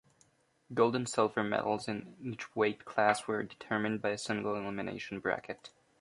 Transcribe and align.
Gold 0.73 0.95
and 0.95 1.07
silver 1.07 1.43
medals 1.43 1.87
in 1.87 2.15
each 2.23 2.55
weight 2.55 2.85
class 2.85 3.27
were 3.27 3.43
determined 3.43 4.01
by 4.01 4.09
a 4.09 4.17
single-elimination 4.17 5.19
bracket. 5.19 5.69